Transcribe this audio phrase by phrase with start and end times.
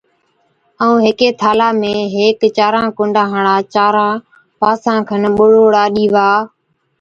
[0.81, 4.15] ائُون ھيڪ ٿالھا ۾ ھيڪ چاران ڪُنڊان ھاڙا چاران
[4.59, 6.29] پاسان کن ٻَڙوڙا ڏِيوا،